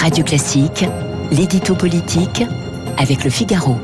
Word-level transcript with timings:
Radio 0.00 0.24
Classique, 0.24 0.86
l'édito 1.30 1.74
politique 1.74 2.42
avec 2.96 3.22
le 3.22 3.28
Figaro. 3.28 3.76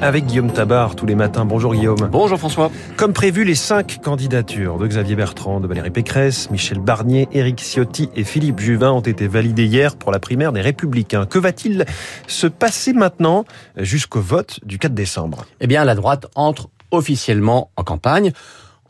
Avec 0.00 0.26
Guillaume 0.26 0.50
Tabar 0.50 0.96
tous 0.96 1.06
les 1.06 1.14
matins. 1.14 1.44
Bonjour 1.44 1.72
Guillaume. 1.72 2.08
Bonjour 2.10 2.36
François. 2.36 2.68
Comme 2.96 3.12
prévu, 3.12 3.44
les 3.44 3.54
cinq 3.54 4.00
candidatures 4.02 4.76
de 4.78 4.88
Xavier 4.88 5.14
Bertrand, 5.14 5.60
de 5.60 5.68
Valérie 5.68 5.92
Pécresse, 5.92 6.50
Michel 6.50 6.80
Barnier, 6.80 7.28
Éric 7.30 7.60
Ciotti 7.60 8.10
et 8.16 8.24
Philippe 8.24 8.58
Juvin 8.58 8.90
ont 8.90 9.02
été 9.02 9.28
validées 9.28 9.66
hier 9.66 9.94
pour 9.94 10.10
la 10.10 10.18
primaire 10.18 10.52
des 10.52 10.62
Républicains. 10.62 11.26
Que 11.26 11.38
va-t-il 11.38 11.84
se 12.26 12.48
passer 12.48 12.92
maintenant 12.92 13.44
jusqu'au 13.76 14.20
vote 14.20 14.58
du 14.64 14.80
4 14.80 14.92
décembre? 14.94 15.46
Eh 15.60 15.68
bien, 15.68 15.84
la 15.84 15.94
droite 15.94 16.26
entre 16.34 16.70
officiellement 16.90 17.70
en 17.76 17.84
campagne 17.84 18.32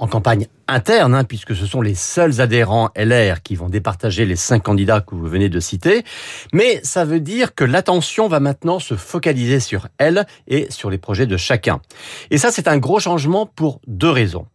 en 0.02 0.08
campagne 0.08 0.48
interne, 0.66 1.14
hein, 1.14 1.22
puisque 1.22 1.54
ce 1.54 1.64
sont 1.64 1.80
les 1.80 1.94
seuls 1.94 2.40
adhérents 2.40 2.90
LR 2.96 3.40
qui 3.40 3.54
vont 3.54 3.68
départager 3.68 4.26
les 4.26 4.34
cinq 4.34 4.64
candidats 4.64 5.00
que 5.00 5.14
vous 5.14 5.28
venez 5.28 5.48
de 5.48 5.60
citer. 5.60 6.02
Mais 6.52 6.80
ça 6.82 7.04
veut 7.04 7.20
dire 7.20 7.54
que 7.54 7.62
l'attention 7.62 8.26
va 8.26 8.40
maintenant 8.40 8.80
se 8.80 8.96
focaliser 8.96 9.60
sur 9.60 9.86
elle 9.98 10.26
et 10.48 10.66
sur 10.70 10.90
les 10.90 10.98
projets 10.98 11.26
de 11.26 11.36
chacun. 11.36 11.80
Et 12.32 12.38
ça, 12.38 12.50
c'est 12.50 12.66
un 12.66 12.78
gros 12.78 12.98
changement 12.98 13.46
pour 13.46 13.80
deux 13.86 14.10
raisons. 14.10 14.46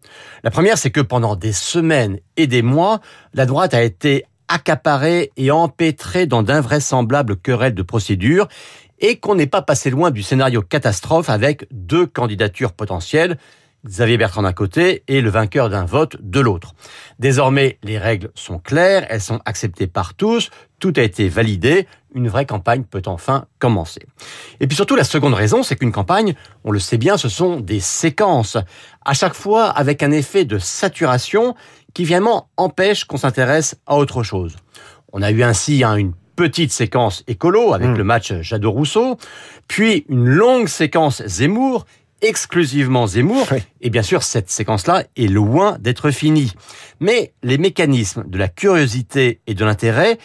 La 0.43 0.51
première, 0.51 0.77
c'est 0.77 0.91
que 0.91 0.99
pendant 0.99 1.37
des 1.37 1.53
semaines 1.53 2.19
et 2.35 2.47
des 2.47 2.61
mois, 2.61 2.99
la 3.33 3.45
droite 3.45 3.73
a 3.73 3.83
été 3.83 4.25
accaparée 4.49 5.31
et 5.37 5.49
empêtrée 5.49 6.25
dans 6.25 6.43
d'invraisemblables 6.43 7.37
querelles 7.37 7.73
de 7.73 7.83
procédure 7.83 8.49
et 8.99 9.17
qu'on 9.17 9.35
n'est 9.35 9.47
pas 9.47 9.61
passé 9.61 9.91
loin 9.91 10.11
du 10.11 10.23
scénario 10.23 10.61
catastrophe 10.61 11.29
avec 11.29 11.67
deux 11.71 12.05
candidatures 12.05 12.73
potentielles, 12.73 13.37
Xavier 13.87 14.17
Bertrand 14.17 14.43
d'un 14.43 14.53
côté 14.53 15.03
et 15.07 15.21
le 15.21 15.29
vainqueur 15.29 15.69
d'un 15.69 15.85
vote 15.85 16.17
de 16.19 16.39
l'autre. 16.39 16.73
Désormais, 17.19 17.77
les 17.83 17.97
règles 17.97 18.31
sont 18.35 18.59
claires, 18.59 19.05
elles 19.09 19.21
sont 19.21 19.39
acceptées 19.45 19.87
par 19.87 20.13
tous, 20.13 20.49
tout 20.79 20.93
a 20.97 21.01
été 21.01 21.29
validé, 21.29 21.87
une 22.13 22.27
vraie 22.27 22.45
campagne 22.45 22.83
peut 22.83 23.01
enfin 23.05 23.45
commencer. 23.59 24.01
Et 24.59 24.67
puis 24.67 24.75
surtout, 24.75 24.95
la 24.95 25.03
seconde 25.03 25.33
raison, 25.33 25.63
c'est 25.63 25.75
qu'une 25.75 25.91
campagne, 25.91 26.35
on 26.63 26.71
le 26.71 26.79
sait 26.79 26.97
bien, 26.97 27.17
ce 27.17 27.29
sont 27.29 27.59
des 27.59 27.79
séquences, 27.79 28.57
à 29.05 29.13
chaque 29.13 29.33
fois 29.33 29.69
avec 29.69 30.03
un 30.03 30.11
effet 30.11 30.45
de 30.45 30.57
saturation 30.57 31.55
qui 31.93 32.05
vraiment 32.05 32.49
empêche 32.57 33.05
qu'on 33.05 33.17
s'intéresse 33.17 33.75
à 33.85 33.97
autre 33.97 34.23
chose. 34.23 34.55
On 35.13 35.21
a 35.21 35.31
eu 35.31 35.43
ainsi 35.43 35.83
hein, 35.83 35.95
une 35.95 36.13
petite 36.35 36.71
séquence 36.71 37.23
écolo 37.27 37.73
avec 37.73 37.89
mmh. 37.89 37.97
le 37.97 38.03
match 38.03 38.33
Jadot-Rousseau, 38.41 39.17
puis 39.67 40.05
une 40.09 40.27
longue 40.27 40.67
séquence 40.67 41.23
Zemmour 41.25 41.85
exclusivement 42.21 43.07
Zemmour. 43.07 43.47
Et 43.81 43.89
bien 43.89 44.03
sûr, 44.03 44.23
cette 44.23 44.49
séquence-là 44.49 45.03
est 45.15 45.27
loin 45.27 45.77
d'être 45.79 46.11
finie. 46.11 46.53
Mais 46.99 47.33
les 47.43 47.57
mécanismes 47.57 48.23
de 48.27 48.37
la 48.37 48.47
curiosité 48.47 49.39
et 49.47 49.53
de 49.53 49.65
l'intérêt 49.65 50.17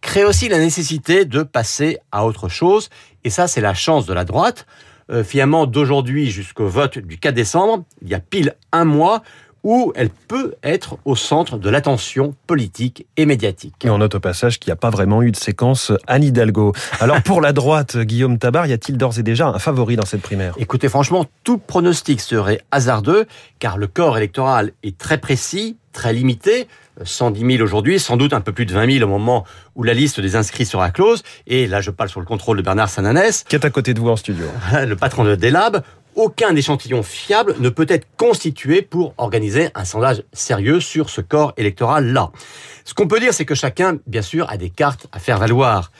créent 0.00 0.24
aussi 0.24 0.48
la 0.48 0.58
nécessité 0.58 1.24
de 1.24 1.42
passer 1.42 1.98
à 2.12 2.24
autre 2.24 2.48
chose. 2.48 2.88
Et 3.24 3.30
ça, 3.30 3.46
c'est 3.46 3.60
la 3.60 3.74
chance 3.74 4.06
de 4.06 4.14
la 4.14 4.24
droite. 4.24 4.66
Euh, 5.10 5.24
finalement, 5.24 5.66
d'aujourd'hui 5.66 6.30
jusqu'au 6.30 6.68
vote 6.68 6.98
du 6.98 7.18
4 7.18 7.34
décembre, 7.34 7.84
il 8.02 8.08
y 8.08 8.14
a 8.14 8.20
pile 8.20 8.54
un 8.72 8.84
mois 8.84 9.22
où 9.62 9.92
elle 9.94 10.10
peut 10.10 10.54
être 10.62 10.98
au 11.04 11.16
centre 11.16 11.58
de 11.58 11.70
l'attention 11.70 12.34
politique 12.46 13.06
et 13.16 13.26
médiatique. 13.26 13.74
Et 13.84 13.90
on 13.90 13.98
note 13.98 14.14
au 14.14 14.20
passage 14.20 14.58
qu'il 14.58 14.70
n'y 14.70 14.72
a 14.72 14.76
pas 14.76 14.90
vraiment 14.90 15.22
eu 15.22 15.30
de 15.30 15.36
séquence 15.36 15.92
Anne 16.06 16.24
Hidalgo. 16.24 16.72
Alors 17.00 17.22
pour 17.22 17.40
la 17.40 17.52
droite, 17.52 17.96
Guillaume 17.98 18.38
Tabar, 18.38 18.66
y 18.66 18.72
a-t-il 18.72 18.96
d'ores 18.96 19.18
et 19.18 19.22
déjà 19.22 19.48
un 19.48 19.58
favori 19.58 19.96
dans 19.96 20.06
cette 20.06 20.22
primaire? 20.22 20.54
Écoutez, 20.58 20.88
franchement, 20.88 21.26
tout 21.44 21.58
pronostic 21.58 22.20
serait 22.20 22.60
hasardeux, 22.70 23.26
car 23.58 23.78
le 23.78 23.86
corps 23.86 24.16
électoral 24.16 24.72
est 24.82 24.96
très 24.96 25.18
précis, 25.18 25.76
très 25.92 26.12
limité, 26.12 26.68
110 27.02 27.56
000 27.56 27.64
aujourd'hui, 27.64 27.98
sans 27.98 28.16
doute 28.16 28.32
un 28.32 28.40
peu 28.40 28.52
plus 28.52 28.66
de 28.66 28.72
20 28.72 28.98
000 28.98 29.04
au 29.04 29.10
moment 29.10 29.44
où 29.74 29.82
la 29.82 29.94
liste 29.94 30.20
des 30.20 30.36
inscrits 30.36 30.66
sera 30.66 30.90
close. 30.90 31.22
Et 31.46 31.66
là, 31.66 31.80
je 31.80 31.90
parle 31.90 32.08
sur 32.08 32.20
le 32.20 32.26
contrôle 32.26 32.58
de 32.58 32.62
Bernard 32.62 32.88
Sananès. 32.88 33.44
Qui 33.48 33.56
est 33.56 33.64
à 33.64 33.70
côté 33.70 33.94
de 33.94 34.00
vous 34.00 34.08
en 34.08 34.16
studio. 34.16 34.46
le 34.86 34.94
patron 34.96 35.24
de 35.24 35.34
Delab 35.34 35.82
aucun 36.14 36.54
échantillon 36.54 37.02
fiable 37.02 37.56
ne 37.60 37.68
peut 37.68 37.86
être 37.88 38.06
constitué 38.16 38.82
pour 38.82 39.14
organiser 39.18 39.70
un 39.74 39.84
sondage 39.84 40.22
sérieux 40.32 40.80
sur 40.80 41.10
ce 41.10 41.20
corps 41.20 41.52
électoral-là. 41.56 42.30
Ce 42.84 42.94
qu'on 42.94 43.08
peut 43.08 43.20
dire, 43.20 43.34
c'est 43.34 43.44
que 43.44 43.54
chacun, 43.54 43.98
bien 44.06 44.22
sûr, 44.22 44.48
a 44.50 44.56
des 44.56 44.70
cartes 44.70 45.06
à 45.12 45.18
faire 45.18 45.38
valoir. 45.38 45.92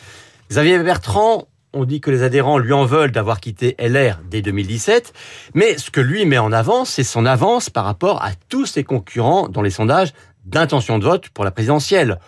Xavier 0.50 0.78
Bertrand, 0.80 1.46
on 1.72 1.84
dit 1.84 2.00
que 2.00 2.10
les 2.10 2.22
adhérents 2.22 2.58
lui 2.58 2.72
en 2.72 2.84
veulent 2.84 3.12
d'avoir 3.12 3.40
quitté 3.40 3.76
LR 3.78 4.18
dès 4.28 4.42
2017, 4.42 5.12
mais 5.54 5.78
ce 5.78 5.90
que 5.90 6.00
lui 6.00 6.26
met 6.26 6.38
en 6.38 6.52
avant, 6.52 6.84
c'est 6.84 7.04
son 7.04 7.26
avance 7.26 7.70
par 7.70 7.84
rapport 7.84 8.22
à 8.22 8.30
tous 8.48 8.66
ses 8.66 8.82
concurrents 8.82 9.48
dans 9.48 9.62
les 9.62 9.70
sondages 9.70 10.12
d'intention 10.44 10.98
de 10.98 11.04
vote 11.04 11.28
pour 11.28 11.44
la 11.44 11.50
présidentielle. 11.50 12.18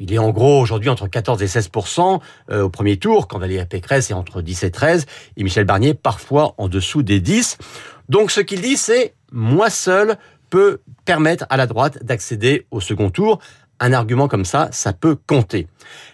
Il 0.00 0.12
est 0.14 0.18
en 0.18 0.30
gros 0.30 0.60
aujourd'hui 0.60 0.88
entre 0.88 1.08
14 1.08 1.42
et 1.42 1.46
16% 1.46 2.20
euh, 2.50 2.62
au 2.62 2.70
premier 2.70 2.96
tour, 2.98 3.26
quand 3.26 3.38
Valérie 3.38 3.66
Pécresse 3.66 4.10
est 4.10 4.14
entre 4.14 4.42
10 4.42 4.62
et 4.62 4.70
13, 4.70 5.06
et 5.36 5.42
Michel 5.42 5.64
Barnier 5.64 5.92
parfois 5.92 6.54
en 6.56 6.68
dessous 6.68 7.02
des 7.02 7.20
10. 7.20 7.58
Donc 8.08 8.30
ce 8.30 8.40
qu'il 8.40 8.60
dit, 8.60 8.76
c'est 8.76 9.14
moi 9.32 9.70
seul 9.70 10.16
peut 10.50 10.80
permettre 11.04 11.46
à 11.50 11.56
la 11.56 11.66
droite 11.66 12.04
d'accéder 12.04 12.66
au 12.70 12.80
second 12.80 13.10
tour. 13.10 13.40
Un 13.80 13.92
argument 13.92 14.28
comme 14.28 14.44
ça, 14.44 14.68
ça 14.72 14.92
peut 14.92 15.16
compter. 15.26 15.66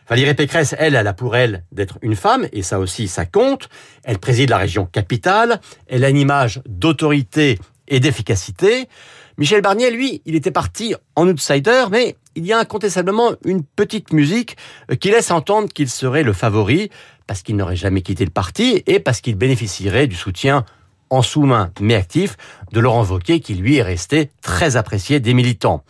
Valérie 0.08 0.34
Pécresse, 0.34 0.74
elle, 0.78 0.94
elle 0.94 1.06
a 1.06 1.14
pour 1.14 1.36
elle 1.36 1.64
d'être 1.72 1.98
une 2.02 2.16
femme, 2.16 2.46
et 2.52 2.62
ça 2.62 2.78
aussi, 2.78 3.06
ça 3.06 3.26
compte. 3.26 3.68
Elle 4.02 4.18
préside 4.18 4.50
la 4.50 4.58
région 4.58 4.86
capitale, 4.86 5.60
elle 5.86 6.04
a 6.04 6.08
une 6.08 6.18
image 6.18 6.62
d'autorité 6.66 7.58
et 7.88 8.00
d'efficacité. 8.00 8.88
Michel 9.36 9.62
Barnier, 9.62 9.90
lui, 9.90 10.22
il 10.26 10.34
était 10.36 10.50
parti 10.50 10.94
en 11.16 11.28
outsider, 11.28 11.86
mais 11.90 12.16
il 12.36 12.46
y 12.46 12.52
a 12.52 12.58
incontestablement 12.58 13.32
une 13.44 13.64
petite 13.64 14.12
musique 14.12 14.56
euh, 14.90 14.96
qui 14.96 15.10
laisse 15.10 15.30
entendre 15.30 15.68
qu'il 15.68 15.88
serait 15.88 16.22
le 16.22 16.32
favori, 16.32 16.90
parce 17.26 17.42
qu'il 17.42 17.56
n'aurait 17.56 17.76
jamais 17.76 18.02
quitté 18.02 18.24
le 18.24 18.30
parti 18.30 18.82
et 18.86 19.00
parce 19.00 19.20
qu'il 19.20 19.36
bénéficierait 19.36 20.06
du 20.06 20.16
soutien 20.16 20.64
en 21.10 21.22
sous-main 21.22 21.70
mais 21.80 21.94
actif 21.94 22.36
de 22.72 22.80
Laurent 22.80 23.04
Wauquiez, 23.04 23.40
qui 23.40 23.54
lui 23.54 23.76
est 23.76 23.82
resté 23.82 24.30
très 24.42 24.76
apprécié 24.76 25.20
des 25.20 25.34
militants. 25.34 25.84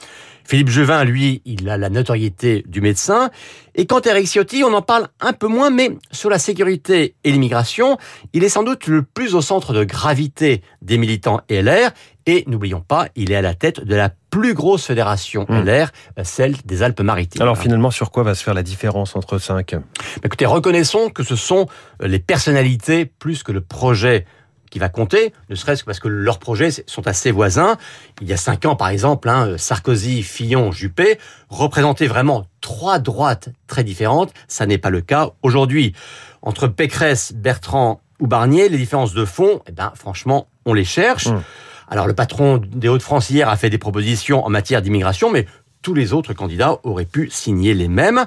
Philippe 0.46 0.68
Juvin, 0.68 1.04
lui, 1.04 1.40
il 1.46 1.68
a 1.70 1.78
la 1.78 1.88
notoriété 1.88 2.64
du 2.68 2.82
médecin. 2.82 3.30
Et 3.74 3.86
quant 3.86 4.00
à 4.00 4.10
Eric 4.10 4.26
Ciotti, 4.26 4.62
on 4.62 4.74
en 4.74 4.82
parle 4.82 5.08
un 5.20 5.32
peu 5.32 5.46
moins, 5.46 5.70
mais 5.70 5.90
sur 6.10 6.28
la 6.28 6.38
sécurité 6.38 7.14
et 7.24 7.32
l'immigration, 7.32 7.96
il 8.34 8.44
est 8.44 8.50
sans 8.50 8.62
doute 8.62 8.86
le 8.86 9.02
plus 9.02 9.34
au 9.34 9.40
centre 9.40 9.72
de 9.72 9.84
gravité 9.84 10.62
des 10.82 10.98
militants 10.98 11.40
LR. 11.48 11.90
Et 12.26 12.44
n'oublions 12.46 12.80
pas, 12.80 13.08
il 13.16 13.32
est 13.32 13.36
à 13.36 13.42
la 13.42 13.54
tête 13.54 13.84
de 13.84 13.94
la 13.94 14.10
plus 14.30 14.54
grosse 14.54 14.86
fédération 14.86 15.46
mmh. 15.48 15.60
LR, 15.62 15.88
celle 16.24 16.56
des 16.64 16.82
Alpes-Maritimes. 16.82 17.42
Alors 17.42 17.58
finalement, 17.58 17.90
sur 17.90 18.10
quoi 18.10 18.22
va 18.22 18.34
se 18.34 18.42
faire 18.42 18.54
la 18.54 18.62
différence 18.62 19.16
entre 19.16 19.38
cinq? 19.38 19.74
Écoutez, 20.22 20.46
reconnaissons 20.46 21.10
que 21.10 21.22
ce 21.22 21.36
sont 21.36 21.66
les 22.00 22.18
personnalités 22.18 23.06
plus 23.06 23.42
que 23.42 23.52
le 23.52 23.60
projet 23.60 24.26
qui 24.74 24.80
va 24.80 24.88
compter, 24.88 25.32
ne 25.50 25.54
serait-ce 25.54 25.84
que 25.84 25.86
parce 25.86 26.00
que 26.00 26.08
leurs 26.08 26.40
projets 26.40 26.70
sont 26.88 27.06
assez 27.06 27.30
voisins. 27.30 27.76
Il 28.20 28.26
y 28.26 28.32
a 28.32 28.36
cinq 28.36 28.64
ans, 28.64 28.74
par 28.74 28.88
exemple, 28.88 29.28
hein, 29.28 29.54
Sarkozy, 29.56 30.24
Fillon, 30.24 30.72
Juppé 30.72 31.20
représentaient 31.48 32.08
vraiment 32.08 32.48
trois 32.60 32.98
droites 32.98 33.50
très 33.68 33.84
différentes. 33.84 34.34
Ça 34.48 34.66
n'est 34.66 34.78
pas 34.78 34.90
le 34.90 35.00
cas 35.00 35.30
aujourd'hui. 35.44 35.94
Entre 36.42 36.66
Pécresse, 36.66 37.32
Bertrand 37.32 38.00
ou 38.18 38.26
Barnier, 38.26 38.68
les 38.68 38.78
différences 38.78 39.14
de 39.14 39.24
fond, 39.24 39.60
eh 39.68 39.70
ben, 39.70 39.92
franchement, 39.94 40.48
on 40.66 40.74
les 40.74 40.84
cherche. 40.84 41.28
Mmh. 41.28 41.42
Alors, 41.86 42.08
le 42.08 42.14
patron 42.14 42.56
des 42.56 42.88
Hauts-de-France 42.88 43.30
hier 43.30 43.48
a 43.48 43.56
fait 43.56 43.70
des 43.70 43.78
propositions 43.78 44.44
en 44.44 44.50
matière 44.50 44.82
d'immigration, 44.82 45.30
mais 45.30 45.46
tous 45.84 45.94
les 45.94 46.14
autres 46.14 46.32
candidats 46.32 46.78
auraient 46.82 47.04
pu 47.04 47.28
signer 47.30 47.74
les 47.74 47.88
mêmes. 47.88 48.24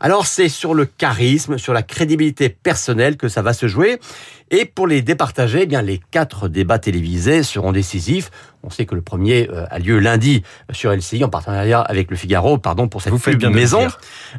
Alors 0.00 0.26
c'est 0.26 0.48
sur 0.48 0.74
le 0.74 0.84
charisme, 0.84 1.56
sur 1.56 1.72
la 1.72 1.82
crédibilité 1.82 2.48
personnelle 2.48 3.16
que 3.16 3.28
ça 3.28 3.42
va 3.42 3.52
se 3.52 3.68
jouer. 3.68 4.00
Et 4.50 4.64
pour 4.64 4.86
les 4.86 5.02
départager, 5.02 5.60
eh 5.62 5.66
bien 5.66 5.82
les 5.82 6.00
quatre 6.10 6.48
débats 6.48 6.80
télévisés 6.80 7.44
seront 7.44 7.72
décisifs. 7.72 8.30
On 8.64 8.70
sait 8.70 8.86
que 8.86 8.96
le 8.96 9.02
premier 9.02 9.48
euh, 9.50 9.66
a 9.70 9.78
lieu 9.78 10.00
lundi 10.00 10.42
sur 10.72 10.92
LCI 10.92 11.22
en 11.22 11.28
partenariat 11.28 11.80
avec 11.80 12.10
le 12.10 12.16
Figaro, 12.16 12.58
pardon 12.58 12.88
pour 12.88 13.02
cette 13.02 13.12
Vous 13.12 13.18
faites 13.18 13.38
bien 13.38 13.50
maison. 13.50 13.86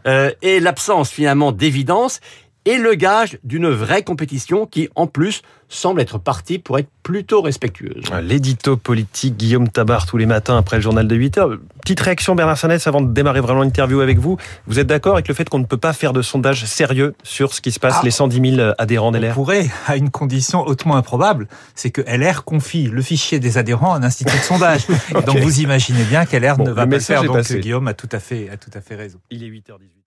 Euh, 0.06 0.32
et 0.42 0.60
l'absence 0.60 1.10
finalement 1.10 1.54
d'évidence 1.54 2.20
et 2.68 2.78
le 2.78 2.96
gage 2.96 3.40
d'une 3.46 3.70
vraie 3.70 4.04
compétition 4.04 4.66
qui, 4.66 4.90
en 4.96 5.08
plus, 5.08 5.42
semble 5.70 6.02
être 6.02 6.18
partie 6.18 6.60
pour 6.60 6.78
être 6.78 6.90
plutôt 7.02 7.42
respectueuse. 7.42 8.04
L'édito 8.22 8.76
politique 8.76 9.38
Guillaume 9.38 9.70
Tabar 9.70 10.06
tous 10.06 10.18
les 10.18 10.26
matins 10.26 10.58
après 10.58 10.76
le 10.76 10.82
journal 10.82 11.08
de 11.08 11.16
8 11.16 11.38
heures. 11.38 11.58
Petite 11.82 12.02
réaction 12.02 12.36
Bernard 12.36 12.58
Sanès 12.58 12.86
avant 12.86 13.00
de 13.00 13.10
démarrer 13.14 13.40
vraiment 13.40 13.62
l'interview 13.62 14.02
avec 14.02 14.20
vous. 14.20 14.38
Vous 14.66 14.80
êtes 14.80 14.88
d'accord 14.88 15.14
avec 15.14 15.30
le 15.30 15.34
fait 15.34 15.48
qu'on 15.48 15.60
ne 15.60 15.66
peut 15.66 15.78
pas 15.78 15.94
faire 15.94 16.12
de 16.12 16.22
sondage 16.22 16.66
sérieux 16.66 17.16
sur 17.24 17.54
ce 17.54 17.62
qui 17.62 17.72
se 17.72 17.80
passe, 17.80 17.96
ah. 18.00 18.04
les 18.04 18.12
110 18.12 18.56
000 18.58 18.72
adhérents 18.78 19.14
d'LR 19.14 19.32
On 19.32 19.34
pourrait, 19.34 19.70
à 19.88 19.96
une 19.96 20.10
condition 20.10 20.68
hautement 20.68 20.98
improbable, 20.98 21.48
c'est 21.74 21.92
que 21.92 22.02
LR 22.02 22.44
confie 22.44 22.88
le 22.88 23.02
fichier 23.02 23.40
des 23.40 23.58
adhérents 23.58 23.94
à 23.94 23.98
un 23.98 24.04
institut 24.04 24.36
de 24.36 24.44
sondage. 24.44 24.88
Donc 25.26 25.38
vous 25.38 25.62
imaginez 25.62 26.04
bien 26.04 26.26
qu'LR 26.26 26.60
ne 26.60 26.72
va 26.72 26.86
pas 26.86 26.96
le 26.96 27.00
faire. 27.00 27.24
Donc 27.24 27.50
Guillaume 27.50 27.88
a 27.88 27.94
tout 27.94 28.10
à 28.12 28.20
fait, 28.20 28.50
a 28.50 28.58
tout 28.58 28.72
à 28.74 28.82
fait 28.82 28.96
raison. 28.96 29.20
Il 29.30 29.44
est 29.44 29.50
8h18. 29.50 29.98